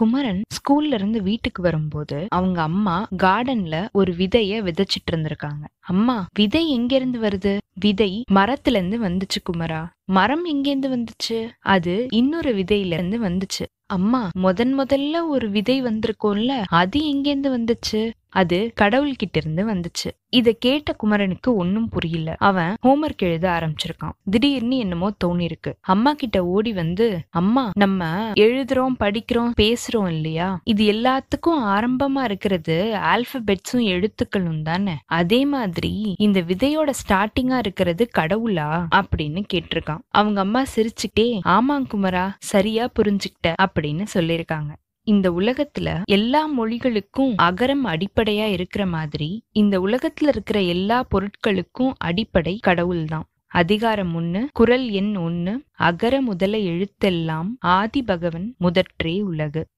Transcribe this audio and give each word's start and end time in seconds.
குமரன் 0.00 0.42
ஸ்கூல்ல 0.56 0.92
இருந்து 0.92 1.18
வீட்டுக்கு 1.22 1.62
வரும்போது 1.62 2.18
அவங்க 2.28 2.62
அம்மா 2.62 2.94
கார்டன்ல 3.22 3.88
ஒரு 3.92 4.12
விதைய 4.12 4.52
விதைச்சிட்டு 4.66 5.10
இருந்திருக்காங்க. 5.12 5.64
அம்மா 5.86 6.16
விதை 6.34 6.62
எங்க 6.70 6.92
இருந்து 6.94 7.18
வருது? 7.20 7.52
விதை 7.80 8.24
மரத்துல 8.34 8.78
இருந்து 8.78 8.98
வந்துச்சு 9.00 9.40
குமரா. 9.44 9.82
மரம் 10.10 10.44
எங்கேருந்து 10.46 10.88
வந்துச்சு? 10.94 11.38
அது 11.66 12.06
இன்னொரு 12.12 12.54
விதையில 12.54 12.92
இருந்து 12.92 13.18
வந்துச்சு. 13.20 13.66
அம்மா 13.86 14.22
முதன் 14.38 14.78
முதல்ல 14.78 15.26
ஒரு 15.28 15.46
விதை 15.50 15.82
வந்திருக்கோம்ல 15.82 16.54
அது 16.80 16.98
எங்கேருந்து 17.12 17.50
வந்துச்சு? 17.56 18.02
அது 18.30 18.72
கடவுள்கிட்ட 18.80 19.32
இருந்து 19.32 19.74
வந்துச்சு. 19.74 20.10
இத 20.28 20.56
கேட்ட 20.58 20.92
குமரனுக்கு 20.92 21.56
ஒன்னும் 21.56 21.88
புரியல. 21.88 22.34
அவன் 22.38 22.76
ஹோம்ஒர்க் 22.82 23.18
எழுத 23.18 23.48
ஆரம்பிச்சிருக்கான். 23.50 24.12
திடீர்னு 24.24 24.76
என்னமோ 24.76 25.10
தோணி 25.24 25.40
இருக்கு 25.40 25.76
அம்மா 25.80 26.12
கிட்ட 26.12 26.46
ஓடி 26.46 26.72
வந்து 26.72 27.20
அம்மா 27.30 27.70
நம்ம 27.74 28.30
எழுதுறோம் 28.32 28.94
படிக்கிறோம் 29.00 29.50
பேசுறோம் 29.60 30.08
இல்லையா? 30.08 30.60
இது 30.64 30.92
எல்லாத்துக்கும் 30.92 31.58
ஆரம்பமா 31.58 32.22
இருக்கிறது 32.22 32.96
ஆல்பபெட்ஸும் 32.96 33.84
எழுத்துக்களும் 33.86 34.62
தானே. 34.62 34.96
அதே 35.06 35.44
மாதிரி 35.44 36.14
இந்த 36.18 36.40
விதையோட 36.40 36.90
ஸ்டார்டிங்கா 37.02 37.58
இருக்கிறது 37.58 38.08
கடவுளா? 38.18 38.86
அப்படின்னு 38.94 39.44
கேட்டிருக்கான். 39.54 39.98
அவங்க 40.08 40.40
அம்மா 40.40 40.64
சிரிச்சுட்டே 40.76 41.40
ஆமாங் 41.44 41.86
குமரா 41.86 42.34
சரியா 42.38 42.88
புரிஞ்சுக்கிட்ட 42.98 43.52
அப்படின்னு 43.62 44.06
சொல்லியிருக்காங்க. 44.14 44.70
இந்த 45.02 45.30
உலகத்துல 45.30 46.04
எல்லா 46.04 46.60
மொழிகளுக்கும் 46.60 47.34
அகரம் 47.42 47.84
அடிப்படையா 47.84 48.50
இருக்கிற 48.50 48.86
மாதிரி 48.86 49.44
இந்த 49.52 49.80
உலகத்துல 49.80 50.26
இருக்கிற 50.26 50.62
எல்லா 50.62 51.06
பொருட்களுக்கும் 51.10 51.92
அடிப்படை 51.98 52.58
கடவுள்தான். 52.62 53.24
அதிகாரம் 53.46 54.20
ஒண்ணு 54.20 54.44
குரல் 54.52 54.88
எண் 54.90 55.16
ஒண்ணு 55.16 55.56
அகர 55.72 56.20
முதல 56.20 56.56
எழுத்தெல்லாம் 56.56 57.48
ஆதி 57.58 58.02
பகவன் 58.02 58.54
முதற்றே 58.58 59.20
உலகு. 59.22 59.66